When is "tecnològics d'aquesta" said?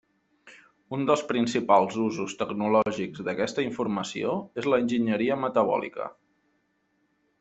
2.39-3.67